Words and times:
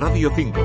Radio 0.00 0.32
5. 0.34 0.58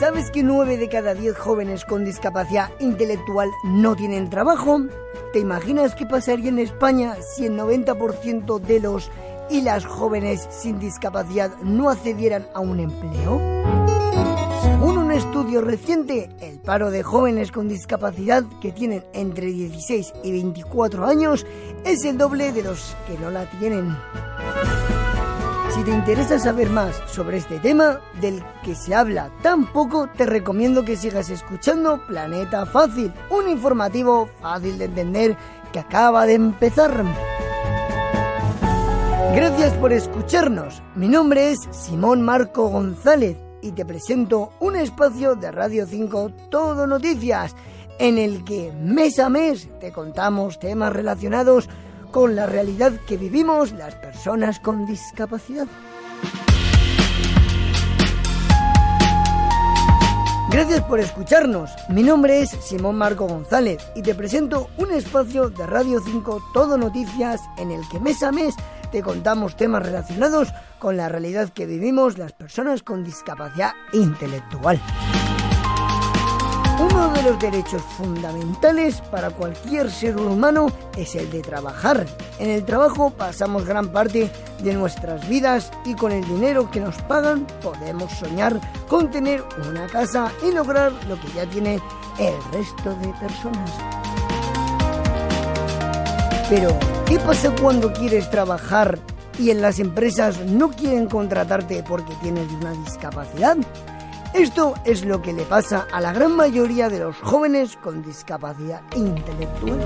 ¿Sabes 0.00 0.32
que 0.32 0.42
9 0.42 0.78
de 0.78 0.88
cada 0.88 1.14
10 1.14 1.38
jóvenes 1.38 1.84
con 1.84 2.04
discapacidad 2.04 2.70
intelectual 2.80 3.50
no 3.62 3.94
tienen 3.94 4.30
trabajo? 4.30 4.80
¿Te 5.32 5.38
imaginas 5.38 5.94
qué 5.94 6.06
pasaría 6.06 6.48
en 6.48 6.58
España 6.58 7.14
si 7.22 7.46
el 7.46 7.56
90% 7.56 8.58
de 8.58 8.80
los 8.80 9.12
y 9.48 9.60
las 9.60 9.84
jóvenes 9.86 10.48
sin 10.50 10.80
discapacidad 10.80 11.56
no 11.62 11.88
accedieran 11.88 12.48
a 12.52 12.58
un 12.58 12.80
empleo? 12.80 13.79
Estudio 15.20 15.60
reciente, 15.60 16.30
el 16.40 16.58
paro 16.60 16.90
de 16.90 17.02
jóvenes 17.02 17.52
con 17.52 17.68
discapacidad 17.68 18.42
que 18.62 18.72
tienen 18.72 19.04
entre 19.12 19.48
16 19.48 20.14
y 20.24 20.32
24 20.32 21.04
años 21.04 21.46
es 21.84 22.06
el 22.06 22.16
doble 22.16 22.52
de 22.52 22.62
los 22.62 22.96
que 23.06 23.18
no 23.18 23.30
la 23.30 23.44
tienen. 23.58 23.94
Si 25.74 25.82
te 25.84 25.90
interesa 25.90 26.38
saber 26.38 26.70
más 26.70 26.96
sobre 27.06 27.36
este 27.36 27.58
tema, 27.58 28.00
del 28.22 28.42
que 28.64 28.74
se 28.74 28.94
habla 28.94 29.30
tan 29.42 29.70
poco, 29.70 30.08
te 30.08 30.24
recomiendo 30.24 30.86
que 30.86 30.96
sigas 30.96 31.28
escuchando 31.28 32.00
Planeta 32.06 32.64
Fácil, 32.64 33.12
un 33.28 33.46
informativo 33.50 34.30
fácil 34.40 34.78
de 34.78 34.86
entender 34.86 35.36
que 35.70 35.80
acaba 35.80 36.24
de 36.24 36.32
empezar. 36.32 37.04
Gracias 39.34 39.74
por 39.74 39.92
escucharnos. 39.92 40.82
Mi 40.94 41.08
nombre 41.08 41.50
es 41.50 41.58
Simón 41.72 42.22
Marco 42.22 42.68
González 42.68 43.36
y 43.62 43.72
te 43.72 43.84
presento 43.84 44.52
un 44.60 44.76
espacio 44.76 45.34
de 45.34 45.50
Radio 45.50 45.86
5 45.86 46.30
Todo 46.50 46.86
Noticias, 46.86 47.54
en 47.98 48.18
el 48.18 48.44
que 48.44 48.72
mes 48.72 49.18
a 49.18 49.28
mes 49.28 49.68
te 49.80 49.92
contamos 49.92 50.58
temas 50.58 50.92
relacionados 50.92 51.68
con 52.10 52.34
la 52.34 52.46
realidad 52.46 52.92
que 53.06 53.16
vivimos 53.16 53.72
las 53.72 53.94
personas 53.94 54.60
con 54.60 54.86
discapacidad. 54.86 55.66
Gracias 60.50 60.80
por 60.82 60.98
escucharnos. 60.98 61.70
Mi 61.88 62.02
nombre 62.02 62.40
es 62.42 62.50
Simón 62.50 62.96
Marco 62.96 63.28
González 63.28 63.78
y 63.94 64.02
te 64.02 64.16
presento 64.16 64.68
un 64.78 64.90
espacio 64.90 65.48
de 65.48 65.64
Radio 65.64 66.00
5 66.04 66.42
Todo 66.52 66.76
Noticias 66.76 67.40
en 67.56 67.70
el 67.70 67.88
que 67.88 68.00
mes 68.00 68.20
a 68.24 68.32
mes 68.32 68.56
te 68.90 69.02
contamos 69.02 69.56
temas 69.56 69.82
relacionados 69.82 70.52
con 70.78 70.96
la 70.96 71.08
realidad 71.08 71.50
que 71.50 71.66
vivimos 71.66 72.18
las 72.18 72.32
personas 72.32 72.82
con 72.82 73.04
discapacidad 73.04 73.72
intelectual. 73.92 74.80
Uno 76.80 77.12
de 77.12 77.22
los 77.22 77.38
derechos 77.38 77.82
fundamentales 77.98 79.02
para 79.10 79.28
cualquier 79.28 79.90
ser 79.90 80.16
humano 80.16 80.68
es 80.96 81.14
el 81.14 81.30
de 81.30 81.42
trabajar. 81.42 82.06
En 82.38 82.48
el 82.48 82.64
trabajo 82.64 83.10
pasamos 83.10 83.66
gran 83.66 83.88
parte 83.92 84.30
de 84.62 84.72
nuestras 84.72 85.28
vidas 85.28 85.70
y 85.84 85.94
con 85.94 86.10
el 86.10 86.24
dinero 86.24 86.70
que 86.70 86.80
nos 86.80 86.96
pagan 87.02 87.46
podemos 87.62 88.10
soñar 88.12 88.58
con 88.88 89.10
tener 89.10 89.44
una 89.68 89.86
casa 89.88 90.32
y 90.42 90.52
lograr 90.52 90.90
lo 91.06 91.20
que 91.20 91.28
ya 91.34 91.44
tiene 91.44 91.80
el 92.18 92.34
resto 92.50 92.96
de 92.96 93.08
personas. 93.20 93.70
Pero, 96.48 96.76
¿qué 97.10 97.18
pasa 97.18 97.52
cuando 97.60 97.92
quieres 97.92 98.30
trabajar 98.30 99.00
y 99.36 99.50
en 99.50 99.60
las 99.60 99.80
empresas 99.80 100.46
no 100.46 100.70
quieren 100.70 101.08
contratarte 101.08 101.82
porque 101.82 102.14
tienes 102.22 102.48
una 102.52 102.70
discapacidad? 102.84 103.56
Esto 104.32 104.74
es 104.84 105.04
lo 105.04 105.20
que 105.20 105.32
le 105.32 105.42
pasa 105.42 105.88
a 105.90 106.00
la 106.00 106.12
gran 106.12 106.36
mayoría 106.36 106.88
de 106.88 107.00
los 107.00 107.16
jóvenes 107.16 107.76
con 107.82 108.04
discapacidad 108.04 108.82
intelectual. 108.94 109.80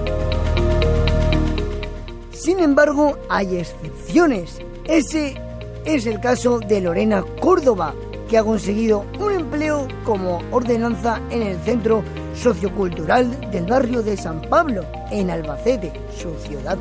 Sin 2.30 2.60
embargo, 2.60 3.16
hay 3.30 3.56
excepciones. 3.56 4.60
Ese 4.84 5.40
es 5.86 6.04
el 6.04 6.20
caso 6.20 6.58
de 6.60 6.82
Lorena 6.82 7.24
Córdoba, 7.40 7.94
que 8.28 8.36
ha 8.36 8.44
conseguido 8.44 9.06
un 9.18 9.32
empleo 9.32 9.88
como 10.04 10.42
ordenanza 10.50 11.22
en 11.30 11.40
el 11.40 11.58
Centro 11.60 12.02
Sociocultural 12.34 13.50
del 13.50 13.64
barrio 13.64 14.02
de 14.02 14.14
San 14.14 14.42
Pablo, 14.42 14.84
en 15.10 15.30
Albacete, 15.30 15.90
su 16.14 16.34
ciudad. 16.46 16.76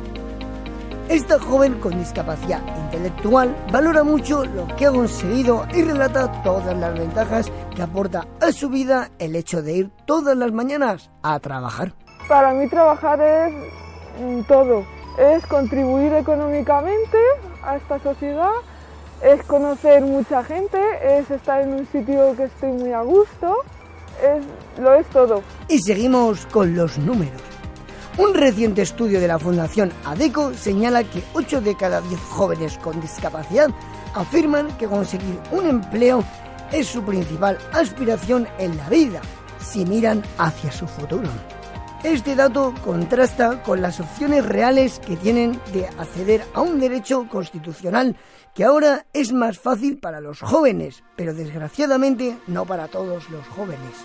Esta 1.08 1.38
joven 1.38 1.74
con 1.80 1.98
discapacidad 1.98 2.62
intelectual 2.84 3.54
valora 3.70 4.02
mucho 4.02 4.44
lo 4.46 4.66
que 4.74 4.86
ha 4.86 4.90
conseguido 4.90 5.66
y 5.74 5.82
relata 5.82 6.42
todas 6.42 6.74
las 6.78 6.98
ventajas 6.98 7.52
que 7.76 7.82
aporta 7.82 8.26
a 8.40 8.50
su 8.52 8.70
vida 8.70 9.10
el 9.18 9.36
hecho 9.36 9.62
de 9.62 9.72
ir 9.74 9.90
todas 10.06 10.34
las 10.34 10.50
mañanas 10.52 11.10
a 11.22 11.38
trabajar. 11.40 11.92
Para 12.26 12.54
mí 12.54 12.66
trabajar 12.68 13.20
es 13.20 13.52
mm, 14.18 14.42
todo, 14.48 14.86
es 15.18 15.46
contribuir 15.46 16.14
económicamente 16.14 17.18
a 17.62 17.76
esta 17.76 17.98
sociedad, 18.02 18.52
es 19.22 19.42
conocer 19.42 20.02
mucha 20.02 20.42
gente, 20.42 20.78
es 21.18 21.30
estar 21.30 21.60
en 21.60 21.74
un 21.74 21.86
sitio 21.92 22.34
que 22.34 22.44
estoy 22.44 22.72
muy 22.72 22.92
a 22.92 23.02
gusto, 23.02 23.58
es, 24.22 24.80
lo 24.80 24.94
es 24.94 25.06
todo. 25.08 25.42
Y 25.68 25.80
seguimos 25.80 26.46
con 26.46 26.74
los 26.74 26.96
números. 26.96 27.53
Un 28.16 28.32
reciente 28.32 28.82
estudio 28.82 29.20
de 29.20 29.26
la 29.26 29.40
Fundación 29.40 29.92
ADECO 30.04 30.54
señala 30.54 31.02
que 31.02 31.24
8 31.32 31.60
de 31.60 31.76
cada 31.76 32.00
10 32.00 32.20
jóvenes 32.20 32.78
con 32.78 33.00
discapacidad 33.00 33.70
afirman 34.14 34.68
que 34.78 34.86
conseguir 34.86 35.40
un 35.50 35.66
empleo 35.66 36.22
es 36.70 36.86
su 36.86 37.02
principal 37.02 37.58
aspiración 37.72 38.46
en 38.58 38.76
la 38.76 38.88
vida 38.88 39.20
si 39.58 39.84
miran 39.84 40.22
hacia 40.38 40.70
su 40.70 40.86
futuro. 40.86 41.28
Este 42.04 42.36
dato 42.36 42.72
contrasta 42.84 43.62
con 43.64 43.82
las 43.82 43.98
opciones 43.98 44.46
reales 44.46 45.00
que 45.00 45.16
tienen 45.16 45.58
de 45.72 45.86
acceder 45.86 46.44
a 46.54 46.60
un 46.60 46.78
derecho 46.78 47.26
constitucional 47.28 48.16
que 48.54 48.62
ahora 48.62 49.06
es 49.12 49.32
más 49.32 49.58
fácil 49.58 49.98
para 49.98 50.20
los 50.20 50.40
jóvenes, 50.40 51.02
pero 51.16 51.34
desgraciadamente 51.34 52.38
no 52.46 52.64
para 52.64 52.86
todos 52.86 53.28
los 53.30 53.48
jóvenes. 53.48 54.04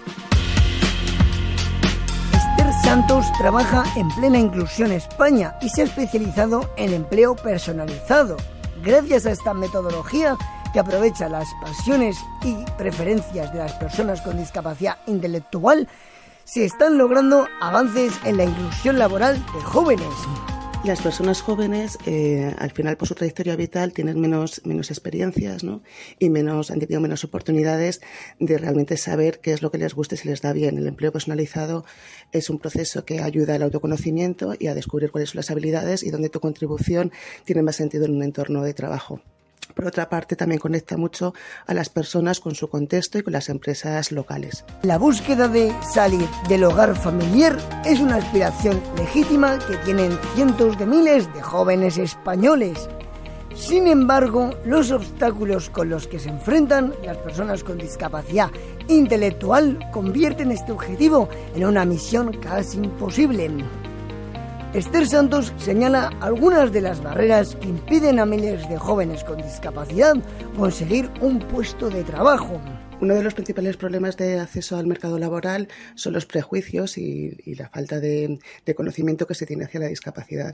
Santos 2.89 3.31
trabaja 3.37 3.83
en 3.95 4.09
plena 4.09 4.39
inclusión 4.39 4.91
España 4.91 5.55
y 5.61 5.69
se 5.69 5.81
ha 5.81 5.83
especializado 5.83 6.73
en 6.75 6.91
empleo 6.91 7.35
personalizado. 7.35 8.35
Gracias 8.83 9.27
a 9.27 9.31
esta 9.31 9.53
metodología 9.53 10.35
que 10.73 10.79
aprovecha 10.79 11.29
las 11.29 11.47
pasiones 11.61 12.17
y 12.43 12.55
preferencias 12.79 13.53
de 13.53 13.59
las 13.59 13.73
personas 13.73 14.21
con 14.21 14.37
discapacidad 14.37 14.97
intelectual, 15.05 15.87
se 16.45 16.65
están 16.65 16.97
logrando 16.97 17.47
avances 17.61 18.11
en 18.23 18.37
la 18.37 18.45
inclusión 18.45 18.97
laboral 18.97 19.35
de 19.53 19.61
jóvenes. 19.61 20.15
Las 20.85 21.01
personas 21.01 21.41
jóvenes, 21.41 21.97
eh, 22.05 22.55
al 22.57 22.71
final, 22.71 22.95
por 22.95 23.07
su 23.07 23.13
trayectoria 23.13 23.57
vital, 23.57 23.91
tienen 23.91 24.19
menos, 24.19 24.61
menos 24.63 24.89
experiencias 24.89 25.61
¿no? 25.61 25.83
y 26.19 26.29
menos, 26.29 26.71
han 26.71 26.79
tenido 26.79 27.01
menos 27.01 27.25
oportunidades 27.25 27.99
de 28.39 28.57
realmente 28.57 28.95
saber 28.95 29.39
qué 29.41 29.51
es 29.51 29.61
lo 29.61 29.71
que 29.71 29.77
les 29.77 29.93
gusta 29.93 30.15
y 30.15 30.17
si 30.17 30.29
les 30.29 30.41
da 30.41 30.53
bien. 30.53 30.77
El 30.77 30.87
empleo 30.87 31.11
personalizado 31.11 31.83
es 32.31 32.49
un 32.49 32.59
proceso 32.59 33.03
que 33.03 33.19
ayuda 33.19 33.55
al 33.55 33.63
autoconocimiento 33.63 34.53
y 34.57 34.67
a 34.67 34.73
descubrir 34.73 35.11
cuáles 35.11 35.31
son 35.31 35.39
las 35.39 35.51
habilidades 35.51 36.01
y 36.01 36.11
dónde 36.11 36.29
tu 36.29 36.39
contribución 36.39 37.11
tiene 37.43 37.61
más 37.61 37.75
sentido 37.75 38.05
en 38.05 38.15
un 38.15 38.23
entorno 38.23 38.63
de 38.63 38.73
trabajo. 38.73 39.21
Por 39.73 39.85
otra 39.85 40.09
parte, 40.09 40.35
también 40.35 40.59
conecta 40.59 40.97
mucho 40.97 41.33
a 41.65 41.73
las 41.73 41.89
personas 41.89 42.39
con 42.39 42.55
su 42.55 42.69
contexto 42.69 43.17
y 43.17 43.23
con 43.23 43.33
las 43.33 43.49
empresas 43.49 44.11
locales. 44.11 44.65
La 44.83 44.97
búsqueda 44.97 45.47
de 45.47 45.73
salir 45.93 46.27
del 46.47 46.63
hogar 46.63 46.95
familiar 46.95 47.57
es 47.85 47.99
una 47.99 48.15
aspiración 48.15 48.81
legítima 48.97 49.57
que 49.59 49.77
tienen 49.77 50.17
cientos 50.35 50.77
de 50.77 50.85
miles 50.85 51.33
de 51.33 51.41
jóvenes 51.41 51.97
españoles. 51.97 52.89
Sin 53.55 53.87
embargo, 53.87 54.51
los 54.65 54.91
obstáculos 54.91 55.69
con 55.69 55.89
los 55.89 56.07
que 56.07 56.19
se 56.19 56.29
enfrentan 56.29 56.93
las 57.03 57.17
personas 57.17 57.63
con 57.63 57.77
discapacidad 57.77 58.49
intelectual 58.87 59.79
convierten 59.91 60.51
este 60.51 60.71
objetivo 60.71 61.29
en 61.55 61.65
una 61.65 61.83
misión 61.83 62.31
casi 62.33 62.77
imposible. 62.77 63.51
Esther 64.73 65.07
Santos 65.07 65.51
señala 65.57 66.11
algunas 66.21 66.71
de 66.71 66.81
las 66.81 67.01
barreras 67.01 67.55
que 67.55 67.69
impiden 67.69 68.19
a 68.19 68.27
miles 68.27 68.69
de 68.69 68.77
jóvenes 68.77 69.23
con 69.23 69.41
discapacidad 69.41 70.15
conseguir 70.55 71.09
un 71.21 71.39
puesto 71.39 71.89
de 71.89 72.03
trabajo. 72.03 72.61
Uno 73.01 73.15
de 73.15 73.23
los 73.23 73.33
principales 73.33 73.77
problemas 73.77 74.15
de 74.15 74.39
acceso 74.39 74.77
al 74.77 74.85
mercado 74.85 75.17
laboral 75.17 75.69
son 75.95 76.13
los 76.13 76.27
prejuicios 76.27 76.99
y, 76.99 77.35
la 77.55 77.67
falta 77.69 77.99
de, 77.99 78.37
conocimiento 78.75 79.25
que 79.25 79.33
se 79.33 79.47
tiene 79.47 79.65
hacia 79.65 79.79
la 79.79 79.87
discapacidad. 79.87 80.53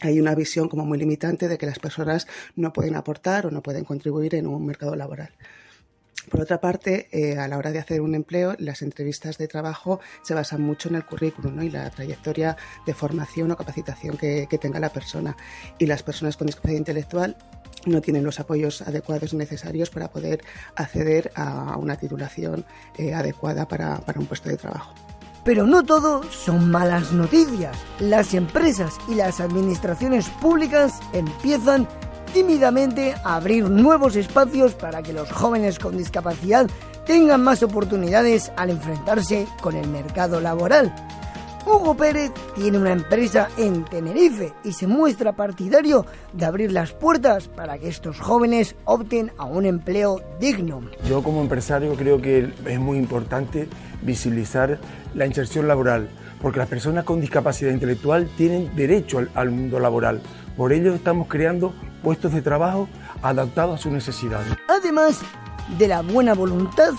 Hay 0.00 0.20
una 0.20 0.34
visión 0.34 0.70
como 0.70 0.86
muy 0.86 0.96
limitante 0.96 1.46
de 1.46 1.58
que 1.58 1.66
las 1.66 1.78
personas 1.78 2.26
no 2.56 2.72
pueden 2.72 2.96
aportar 2.96 3.44
o 3.44 3.50
no 3.50 3.62
pueden 3.62 3.84
contribuir 3.84 4.36
en 4.36 4.46
un 4.46 4.64
mercado 4.64 4.96
laboral. 4.96 5.32
Por 6.30 6.40
otra 6.40 6.60
parte, 6.60 7.08
eh, 7.12 7.38
a 7.38 7.48
la 7.48 7.58
hora 7.58 7.70
de 7.70 7.78
hacer 7.78 8.00
un 8.00 8.14
empleo, 8.14 8.54
las 8.58 8.82
entrevistas 8.82 9.38
de 9.38 9.48
trabajo 9.48 10.00
se 10.22 10.34
basan 10.34 10.62
mucho 10.62 10.88
en 10.88 10.96
el 10.96 11.04
currículum 11.04 11.62
y 11.62 11.70
la 11.70 11.90
trayectoria 11.90 12.56
de 12.86 12.94
formación 12.94 13.50
o 13.50 13.56
capacitación 13.56 14.16
que, 14.16 14.46
tenga 14.60 14.80
la 14.80 14.90
persona. 14.90 15.36
Y 15.78 15.86
las 15.86 16.02
personas 16.02 16.36
con 16.36 16.46
discapacidad 16.46 16.78
intelectual 16.78 17.36
no 17.86 18.00
tienen 18.00 18.24
los 18.24 18.40
apoyos 18.40 18.82
adecuados 18.82 19.34
necesarios 19.34 19.90
para 19.90 20.08
poder 20.08 20.42
acceder 20.76 21.32
a 21.34 21.76
una 21.76 21.96
titulación 21.96 22.64
eh, 22.96 23.12
adecuada 23.12 23.66
para 23.68 24.00
un 24.16 24.26
puesto 24.26 24.48
de 24.48 24.56
trabajo. 24.56 24.94
Pero 25.44 25.66
no 25.66 25.82
todo 25.82 26.22
son 26.30 26.70
malas 26.70 27.12
noticias. 27.12 27.76
Las 28.00 28.32
empresas 28.32 28.94
y 29.08 29.14
las 29.14 29.40
administraciones 29.40 30.30
públicas 30.40 31.00
empiezan 31.12 31.86
tímidamente 32.34 33.14
abrir 33.22 33.70
nuevos 33.70 34.16
espacios 34.16 34.74
para 34.74 35.04
que 35.04 35.12
los 35.12 35.30
jóvenes 35.30 35.78
con 35.78 35.96
discapacidad 35.96 36.68
tengan 37.06 37.44
más 37.44 37.62
oportunidades 37.62 38.50
al 38.56 38.70
enfrentarse 38.70 39.46
con 39.62 39.76
el 39.76 39.86
mercado 39.86 40.40
laboral. 40.40 40.92
Hugo 41.64 41.96
Pérez 41.96 42.32
tiene 42.56 42.78
una 42.78 42.90
empresa 42.90 43.48
en 43.56 43.84
Tenerife 43.84 44.52
y 44.64 44.72
se 44.72 44.88
muestra 44.88 45.36
partidario 45.36 46.04
de 46.32 46.44
abrir 46.44 46.72
las 46.72 46.92
puertas 46.92 47.46
para 47.46 47.78
que 47.78 47.88
estos 47.88 48.18
jóvenes 48.18 48.74
opten 48.84 49.30
a 49.38 49.44
un 49.44 49.64
empleo 49.64 50.20
digno. 50.40 50.82
Yo 51.08 51.22
como 51.22 51.40
empresario 51.40 51.94
creo 51.94 52.20
que 52.20 52.52
es 52.66 52.80
muy 52.80 52.98
importante 52.98 53.68
visibilizar 54.02 54.80
la 55.14 55.24
inserción 55.24 55.68
laboral, 55.68 56.10
porque 56.44 56.58
las 56.58 56.68
personas 56.68 57.04
con 57.04 57.22
discapacidad 57.22 57.70
intelectual 57.70 58.28
tienen 58.36 58.70
derecho 58.76 59.26
al, 59.34 59.50
mundo 59.50 59.80
laboral. 59.80 60.20
Por 60.58 60.74
ello 60.74 60.94
estamos 60.94 61.26
creando 61.26 61.72
puestos 62.02 62.34
de 62.34 62.42
trabajo 62.42 62.86
adaptados 63.22 63.80
a 63.80 63.82
sus 63.82 63.90
necesidades. 63.90 64.52
Además 64.68 65.22
de 65.78 65.88
la 65.88 66.02
buena 66.02 66.34
voluntad 66.34 66.90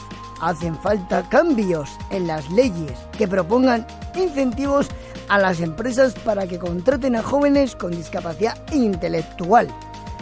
hacen 0.42 0.75
falta 0.77 1.30
cambios 1.30 1.92
en 2.09 2.25
las 2.25 2.50
leyes 2.50 2.94
que 3.19 3.27
propongan 3.27 3.86
incentivos 4.15 4.88
a 5.30 5.38
las 5.38 5.59
empresas 5.59 6.15
para 6.15 6.48
que 6.48 6.57
contraten 6.57 7.15
a 7.15 7.21
jóvenes 7.21 7.75
con 7.75 7.91
discapacidad 7.91 8.57
intelectual. 8.74 9.68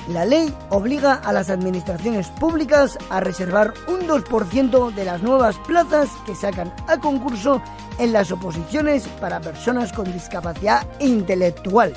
La 0.10 0.26
ley 0.26 0.54
obliga 0.70 1.14
a 1.14 1.32
las 1.32 1.50
administraciones 1.50 2.28
públicas 2.28 2.98
a 3.10 3.22
reservar 3.22 3.74
un 3.88 4.02
2% 4.02 4.94
de 4.94 5.06
las 5.06 5.24
nuevas 5.24 5.58
plazas 5.60 6.10
que 6.26 6.36
sacan 6.36 6.74
a 6.88 7.00
concurso 7.00 7.62
en 8.00 8.12
las 8.12 8.30
oposiciones 8.32 9.08
para 9.22 9.40
personas 9.40 9.94
con 9.94 10.12
discapacidad 10.12 10.86
intelectual. 11.00 11.94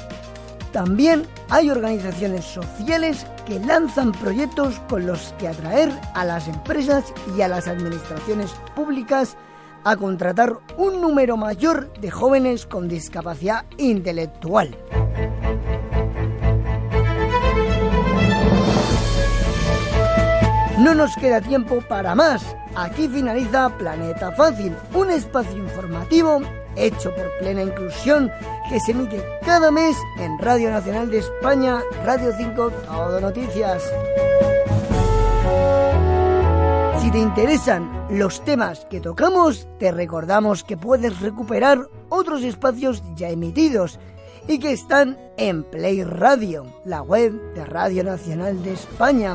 También 0.73 1.27
hay 1.49 1.71
organizaciones 1.71 2.45
sociales 2.45 3.27
que 3.45 3.59
lanzan 3.59 4.13
proyectos 4.13 4.79
con 4.89 5.07
los 5.07 5.35
que 5.39 5.49
atraer 5.49 5.91
a 6.15 6.25
las 6.25 6.47
empresas 6.47 7.13
y 7.37 7.41
a 7.41 7.49
las 7.49 7.67
administraciones 7.67 8.53
públicas 8.77 9.37
a 9.83 9.97
contratar 9.97 10.59
un 10.77 11.01
número 11.01 11.37
mayor 11.37 11.93
de 11.95 12.11
jóvenes 12.11 12.67
con 12.67 12.89
discapacidad 12.89 13.65
intelectual. 13.79 14.77
No 20.87 20.95
nos 20.95 21.17
queda 21.17 21.41
tiempo 21.41 21.81
para 21.89 22.15
más. 22.15 22.55
Aquí 22.77 23.09
finaliza 23.09 23.77
Planeta 23.77 24.31
Fácil, 24.31 24.73
un 24.95 25.11
espacio 25.11 25.57
informativo 25.57 26.41
hecho 26.77 27.13
por 27.13 27.29
plena 27.41 27.65
inclusión 27.65 28.31
que 28.69 28.79
se 28.79 28.93
emite 28.93 29.21
cada 29.45 29.73
mes 29.73 29.97
en 30.21 30.39
Radio 30.39 30.71
Nacional 30.71 31.11
de 31.11 31.19
España, 31.19 31.83
Radio 32.05 32.33
5, 32.39 32.71
Todo 32.71 33.21
Noticias. 33.21 33.83
Si 37.01 37.11
te 37.11 37.19
interesan 37.19 38.07
los 38.09 38.45
temas 38.45 38.87
que 38.89 39.01
tocamos, 39.01 39.67
te 39.81 39.91
recordamos 39.91 40.63
que 40.63 40.77
puedes 40.77 41.19
recuperar 41.19 41.89
otros 42.11 42.45
espacios 42.45 43.03
ya 43.17 43.29
emitidos 43.29 43.99
y 44.47 44.61
que 44.61 44.71
están 44.71 45.19
en 45.37 45.65
Play 45.65 46.05
Radio, 46.05 46.65
la 46.85 47.03
web 47.03 47.33
de 47.55 47.65
Radio 47.65 48.05
Nacional 48.05 48.63
de 48.63 48.75
España. 48.75 49.35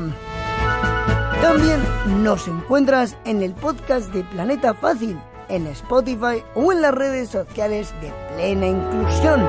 También 1.42 1.82
nos 2.22 2.46
encuentras 2.46 3.16
en 3.24 3.42
el 3.42 3.52
podcast 3.52 4.12
de 4.12 4.22
Planeta 4.22 4.74
Fácil 4.74 5.18
en 5.48 5.66
Spotify 5.66 6.42
o 6.54 6.72
en 6.72 6.80
las 6.80 6.94
redes 6.94 7.30
sociales 7.30 7.92
de 8.00 8.12
Plena 8.34 8.68
Inclusión. 8.68 9.40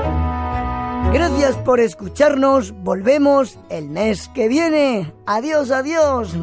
Gracias 1.14 1.56
por 1.58 1.80
escucharnos, 1.80 2.74
volvemos 2.84 3.60
el 3.70 3.90
mes 3.90 4.28
que 4.30 4.48
viene. 4.48 5.14
Adiós, 5.28 5.70
adiós. 5.70 6.36